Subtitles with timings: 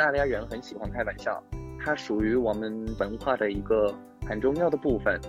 [0.00, 1.42] 大利亚人很喜欢开玩笑，
[1.78, 3.94] 它属于我们文化的一个
[4.26, 5.20] 很重要的部分。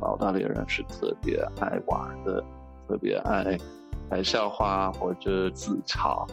[0.00, 2.44] 澳大利亚人是特别爱玩的，
[2.86, 3.56] 特别爱
[4.10, 6.28] 开笑话或者自嘲。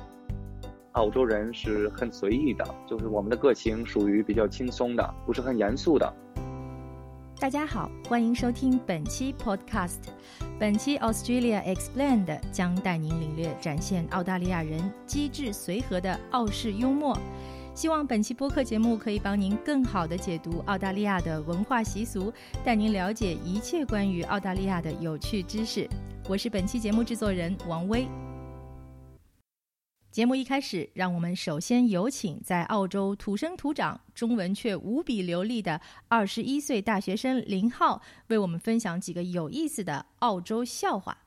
[0.91, 6.13] 澳洲人是很随意的，就是我们的个性属于比较轻松的，不是很严肃的。
[7.41, 9.97] 大家好，欢迎收听本期 Podcast。
[10.59, 17.17] 本期 Australia Explained 将带您领略展现澳大利亚人机智随和的澳式幽默。
[17.73, 22.31] 希望本期播客节目可以帮您更好的解读澳大利亚的文化习俗，
[22.63, 25.89] 带您了解一切关于澳大利亚的有趣知识。
[26.29, 28.07] 我是本期节目制作人王威。
[30.11, 35.79] 节目一开始，让我们首先有请在澳洲土生土长、中文却无比流利的
[36.09, 41.17] 二十一岁大学生林浩，为我们分享几个有意思的澳洲笑话。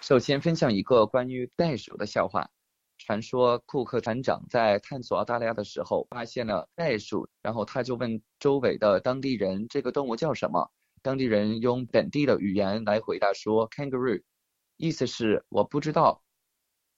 [0.00, 2.48] 首先分享一个关于袋鼠的笑话。
[2.96, 10.70] 传说库克船长在探索澳大利亚的时候发现了袋鼠，然后他就问周围的当地人：“这个动物叫什么？”
[11.02, 14.22] 当地人用本地的语言来回答说：“kangaroo”。
[14.76, 16.22] 意思是我不知道，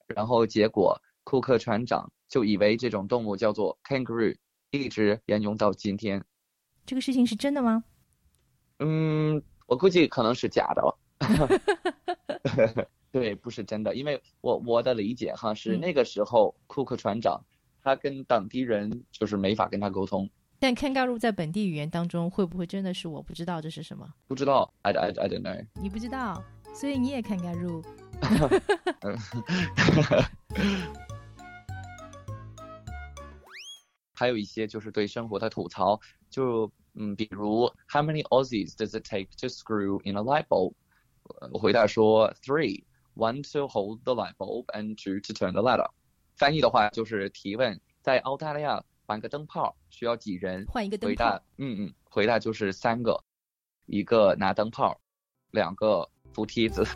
[0.07, 4.37] 然后结果库克船长就以为这种动物叫做 kangaroo，
[4.71, 6.25] 一直沿用到今天。
[6.85, 7.85] 这个事情是真的吗？
[8.79, 10.83] 嗯，我估计可能是假的。
[13.11, 17.43] 对，不是真的，因为我我的理解哈是那个时候库克船长
[17.83, 20.29] 他跟当地人就是没法跟他沟通。
[20.59, 24.07] 但 kangaroo 在本地语言当中会不会真的是我不知道这是什么？
[24.27, 25.67] 不知道，I I I don't know。
[25.81, 26.43] 你不知道。
[26.79, 27.83] 所以你也看 Garu，
[34.13, 40.75] 还有一些就是对生活的吐槽，就嗯，比如 How many Aussies does it take to screw in a light bulb？
[41.51, 45.89] 我回答说 Three，one to hold the light bulb and two to turn the ladder。
[46.37, 50.67] 翻译的话就是提问，在澳大利亚换个灯泡需要几人？
[50.67, 51.09] 换一个灯泡。
[51.09, 53.25] 回答嗯嗯，回答就是三个，
[53.87, 55.01] 一个拿灯泡，
[55.51, 56.11] 两个。
[56.37, 56.87] 扶梯子。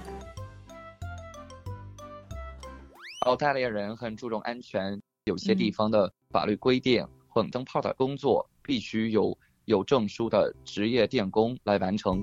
[3.20, 9.34] 澳大利亚人很注重安全，有些地方的法律规定，混灯泡的工作必须由
[9.64, 12.22] 有证书的职业电工来完成。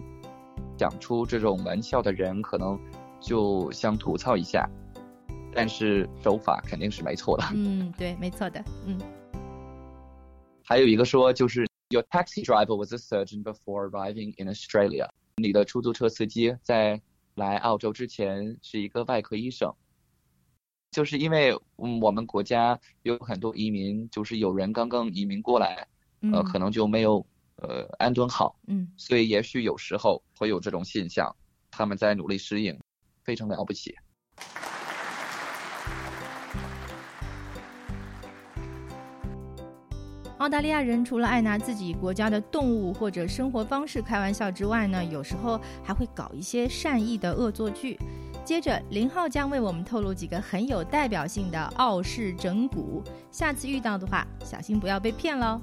[0.78, 2.80] 讲出这种玩笑的人可能
[3.20, 4.70] 就想吐槽一下，
[5.56, 7.46] 但是手法肯定是没错的。
[7.56, 8.64] 嗯，对，没错的。
[8.86, 9.02] 嗯。
[10.64, 15.10] 还有一个说，就是 Your taxi driver was a surgeon before arriving in Australia。
[15.40, 17.00] 你的出租车司机在
[17.36, 19.72] 来澳洲之前是一个外科医生，
[20.90, 25.88] 就是因为嗯我们国家有很多移民，就是有人刚刚移民过来，
[26.32, 27.24] 呃可能就没有
[27.58, 31.36] 呃安顿好，嗯，所以也许有时候会有这种现象，
[31.70, 32.76] 他们在努力适应，
[33.24, 33.96] 非常了不起。
[40.40, 47.98] 澳大利亚人除了爱拿自己国家的动物或者生活方式开玩笑之外呢，有时候还会搞一些善意的恶作剧。
[48.46, 55.60] 接着，林浩将为我们透露几个很有代表性的澳式整蛊，下次遇到的话，小心不要被骗喽。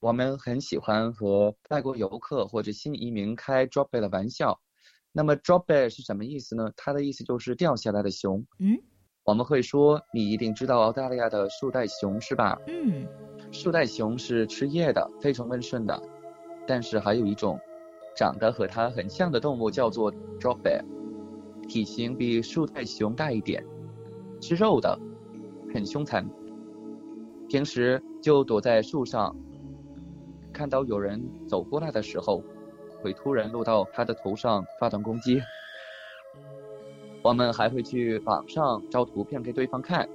[0.00, 4.60] 我们很喜欢和外国游客或者新移民开 drop bear 的玩笑。
[5.10, 6.70] 那么 drop bear 是什么意思呢？
[6.76, 8.46] 它的意思就是掉下来的熊。
[8.60, 8.78] 嗯。
[9.28, 12.58] 我们会说，你一定知道澳大利亚的树袋熊是吧？
[12.66, 13.06] 嗯，
[13.52, 16.02] 树袋熊是吃叶的，非常温顺的。
[16.66, 17.60] 但是还有一种
[18.16, 20.82] 长得和它很像的动物，叫做 drop bear，
[21.68, 23.62] 体型比树袋熊大一点，
[24.40, 24.98] 吃肉的，
[25.74, 26.26] 很凶残。
[27.50, 29.36] 平时就躲在树上，
[30.54, 32.42] 看到有人走过来的时候，
[33.02, 35.38] 会突然落到它的头上发动攻击。
[37.22, 40.08] 我们还会去网上找图片给对方看，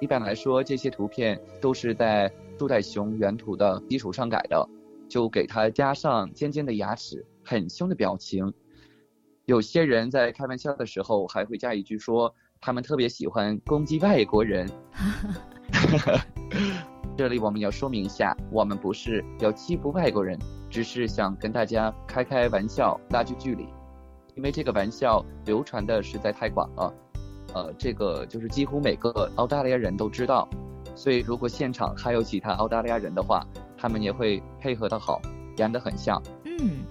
[0.00, 4.68] 一般来说，这些图片都是在树袋熊原图的基础上改的，
[5.08, 8.52] 就给它加上尖尖的牙齿、很凶的表情。
[9.46, 14.68] 有些人在开玩笑的时候还会加一句说，他们特别喜欢攻击外国人。
[17.16, 20.38] 这里我们要说明一下，我们不是要欺负外国人，
[20.68, 23.66] 只是想跟大家开开玩笑，拉近距离。
[24.38, 26.94] 因为这个玩笑流传的实在太广了，
[27.54, 30.48] 呃，这个就是几乎每个澳大利亚人都知道，
[30.94, 33.44] 所以如果现场还有其他澳大利亚人的话，
[33.76, 35.20] 他们也会配合的好，
[35.56, 36.22] 演得很像。
[36.44, 36.84] 嗯，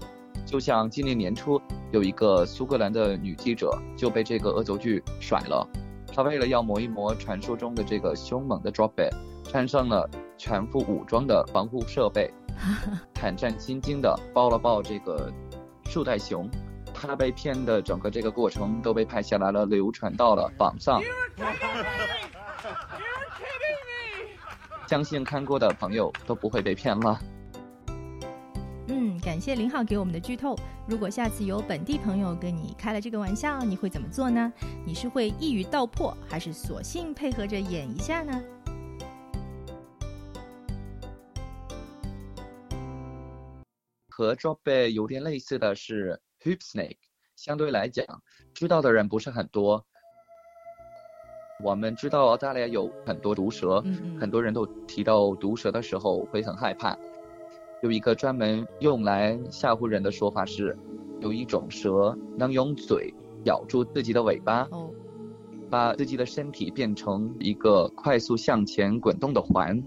[0.46, 1.58] 就像今年年初
[1.94, 5.66] 有一个苏格兰的女记者就被这个恶作剧甩了，
[6.14, 9.10] 她为了要磨一磨传说中的这个凶猛的 drop bear，
[9.46, 10.06] 穿上了
[10.38, 12.30] 全副武装的防护设备，
[13.14, 15.32] 胆战心惊的抱了抱这个
[15.86, 16.50] 树袋熊。
[17.00, 21.02] 他被骗的整个这个过程都被拍下来了，流传到了网上。
[24.88, 27.20] 相信看过的朋友都不会被骗了。
[28.88, 30.56] 嗯，感谢林浩给我们的剧透。
[30.88, 34.52] 如果下次有本地朋友跟你开了这个玩笑，你会怎么做呢？
[34.86, 38.42] 你是会一语道破，还是索性配合着演一下呢？
[44.08, 46.96] 和 Drop Bear 有点类似的是 Hoop Snake，
[47.36, 48.06] 相对来讲，
[48.54, 49.86] 知道的人不是很多。
[51.62, 53.84] 我们知道澳大利亚有很多毒蛇，
[54.18, 56.98] 很多人都提到毒蛇的时候会很害怕。
[57.84, 60.78] 有一个专门用来吓唬人的说法是，
[61.20, 64.70] 有一种蛇能用嘴咬住自己的尾巴，
[65.70, 69.84] 把自己的身体变成一个快速向前滚动的环。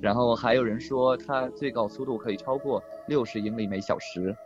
[0.00, 4.36] 然后还有人说它最高速度可以超过六十英里每小时，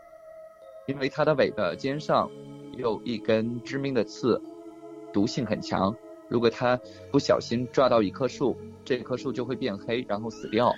[0.87, 2.31] 因为它的尾巴尖上
[2.77, 4.41] 有一根致命的刺，
[5.13, 5.95] 毒性很强。
[6.29, 6.81] 如果它
[7.11, 10.75] 不小心抓到一棵树，这棵树就会变黑，然后死掉。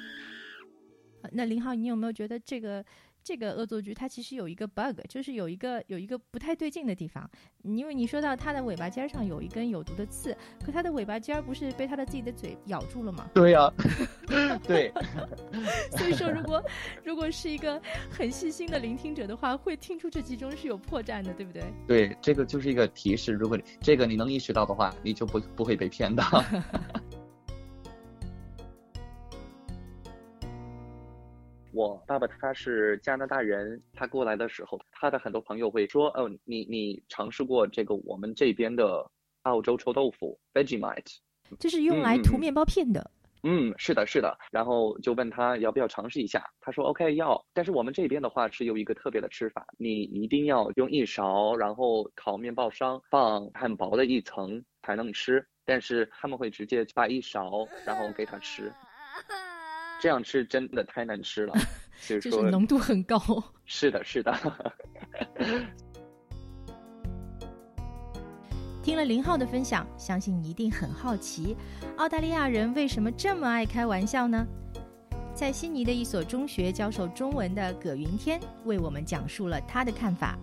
[1.32, 2.84] 那林浩，你有没有觉得这个
[3.28, 7.30] 这个恶作剧它其实有一个 bug，就是有一个有一个不太对劲的地方？
[7.62, 10.34] 因为你说到它的尾巴尖上有一根有毒的刺，
[10.64, 13.28] 可它的尾巴尖不是被它的自己的嘴咬住了吗？
[13.34, 13.70] 对呀，
[14.66, 14.90] 对。
[15.94, 16.64] 所以说，如果
[17.04, 17.78] 如果是一个
[18.10, 21.62] 很细心的聆听者的话，会听出这其中是有破绽的，对不对？
[21.86, 23.34] 对，这个就是一个提示。
[23.34, 26.22] 如果这个你能意识到的话，你就不不会被骗的。
[31.72, 39.08] 我爸爸他是加拿大人，他过来的时候，他的很多朋友会说：“哦，你你尝试过这个我们这边的
[39.42, 41.18] 澳洲臭豆腐 Vegemite？
[41.58, 43.10] 这是用来涂面包片的。”
[43.44, 44.36] 嗯，是的，是的。
[44.50, 47.40] 然后就问他要不要尝试一下，他说 OK 要。
[47.52, 55.46] 但是我们这边的话是有一个特别的吃法，你一定要用一勺，然后烤面包上放很薄的一层才能吃。
[55.64, 58.72] 但是他们会直接把一勺，然后给他吃。
[60.00, 61.54] 这样吃真的太难吃了，
[62.20, 63.18] 就是浓度很高。
[63.66, 64.32] 是的，是的。
[68.82, 71.54] 听了林浩的分享，相信你一定很好奇，
[71.98, 74.46] 澳大利亚人为什么这么爱开玩笑呢？
[75.34, 80.38] 在悉尼的一所中学教授中文的葛云天为我们讲述了他的看法。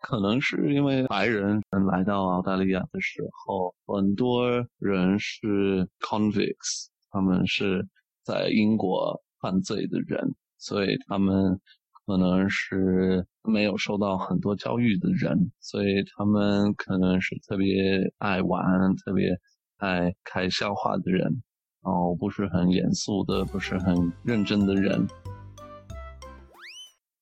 [0.00, 6.89] 可能是因为白人来到澳大利亚的时候，很多人是 convicts。
[7.10, 7.88] 他们是
[8.22, 11.58] 在英国犯罪的人，所以他们
[12.06, 19.36] 可能是没有受到很多教育的人，所以他们可能是特别爱玩、特别
[19.78, 21.42] 爱开笑话的人，
[21.80, 25.06] 哦，不是很严肃的、不是很认真的人。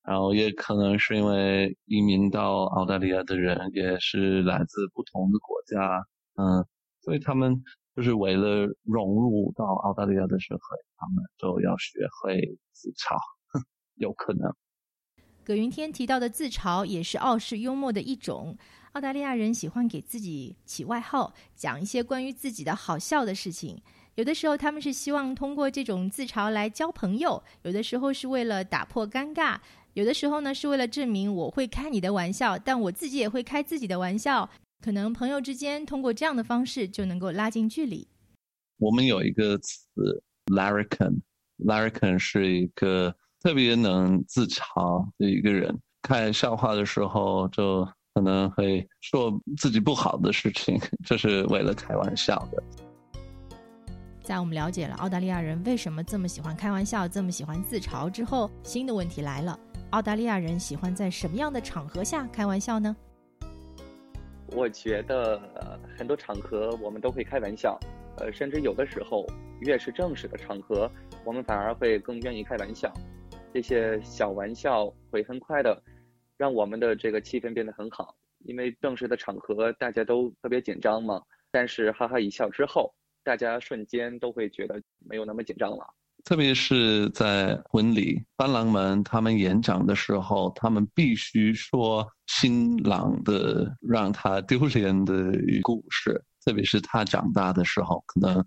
[0.03, 6.03] 然后也可能是因为移民到澳大利亚的人也是来自不同的国家，
[6.35, 6.65] 嗯，
[7.01, 7.63] 所以他们。
[7.95, 12.39] 就是为了融入到澳大利亚的社会，他们就要学会
[12.71, 13.17] 自嘲，
[13.95, 14.53] 有可能。
[15.43, 18.57] 葛云天提到的自嘲也是澳式幽默的一种。
[18.93, 23.81] 澳大利亚人喜欢给自己起外号，讲一些关于自己的好笑的事情。
[24.15, 29.57] 有的时候他们是希望通过这种自嘲来交朋友，有的时候是为了打破尴尬，
[29.93, 34.49] 有的时候呢是为了证明我会开你的玩笑，但我自己也会开自己的玩笑。
[34.81, 38.07] 可能朋友之间通过这样的方式就能够拉近距离。
[38.77, 39.83] 我们有一个词
[40.45, 52.63] “larrikin”，larrikin 是一个特别能自嘲的一个人，看笑话的时候就可能会说自己不好的事情，就是为了开玩笑的。
[54.23, 59.59] 在我们了解了澳大利亚人为什么这么喜欢开玩笑、这么喜欢自嘲之后，新的问题来了：
[59.89, 62.95] 澳大利亚人喜欢在什么样的场合下开玩笑呢？
[64.51, 67.79] 我觉得呃很多场合我们都会开玩笑，
[68.17, 69.25] 呃，甚至有的时候
[69.61, 70.89] 越是正式的场合，
[71.23, 72.91] 我们反而会更愿意开玩笑。
[73.53, 75.81] 这些小玩笑会很快的
[76.37, 78.15] 让我们的这个气氛变得很好，
[78.45, 81.21] 因为正式的场合大家都特别紧张嘛。
[81.51, 85.95] 但是哈哈一笑之后，大家瞬间都会觉得没有那么紧张了。
[86.23, 95.13] 特别是在婚礼，伴郎们他们演讲的时候，他们必须说新郎的让他丢脸的
[95.63, 96.23] 故事。
[96.45, 98.43] 特别是他长大的时候，可能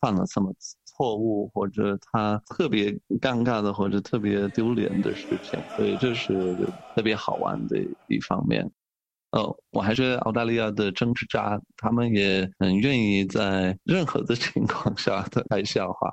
[0.00, 0.54] 犯了什么
[0.84, 2.90] 错误，或者他特别
[3.20, 5.58] 尴尬的，或者特别丢脸的事情。
[5.76, 6.56] 所以这是
[6.94, 7.78] 特别好玩的
[8.08, 8.70] 一方面。
[9.32, 16.08] 哦，我还是澳大利亚的政治家他们也很愿意在任何的情况下的开笑话。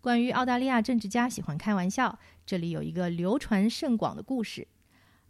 [0.00, 4.68] 关于澳大利亚政治家喜欢开玩笑，这里有一个流传甚广的故事。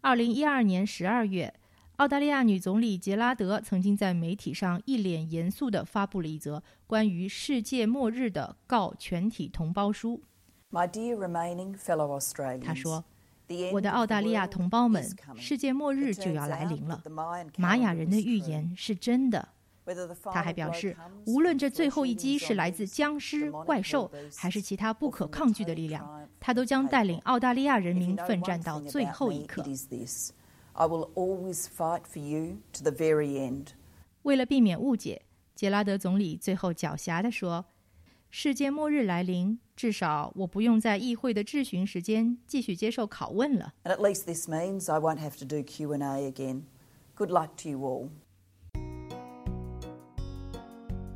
[0.02, 1.54] 二零一二年十二月，
[1.96, 10.22] 澳大利亚女总理杰拉德曾经在媒体上一脸严肃地发布了一则关于世界末日的告全体同胞书。
[12.60, 13.04] 他说
[13.72, 15.02] ：“我的澳大利亚同胞们，
[15.36, 17.02] 世界末日就要来临了。
[17.56, 19.48] 玛雅人的预言是真的。”
[20.32, 29.64] 他还表示，无论这最后一击是来自僵尸、怪兽，还是其他不可抗拒的力量，他都将带领澳大利亚人民奋战到最后一刻。
[34.22, 35.22] 为了避免误解，
[35.54, 37.64] 杰拉德总理最后狡黠地说
[38.30, 43.72] ：“世界末日来临，至少我不用在议会的质询时间继续接受拷问了。”
[47.18, 48.10] Good luck to you all.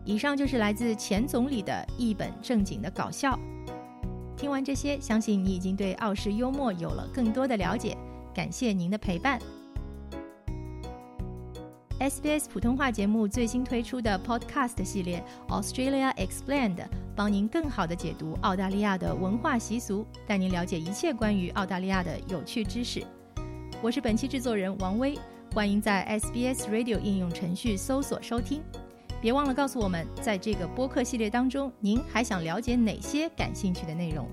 [0.04, 3.38] 以上就是来自前总理的一本正经的搞笑。
[4.37, 7.97] 听完这些，相信你已经对澳式幽默有了更多的了解。
[8.35, 9.38] 感谢您的陪伴。
[12.00, 23.06] SBS 普通话节目最新推出的 Podcast 系列 Australia Explained，帮您更好的解读澳大利亚的文化习俗，带您了解一切关于澳大利亚的有趣知识。
[23.80, 25.16] 我是本期制作人王威，
[25.54, 28.61] 欢迎在 SBS Radio 应用程序搜索收听。
[29.23, 34.26] 别忘了告诉我们，在这个播客系列当中，您还想了解哪些感兴趣的内容？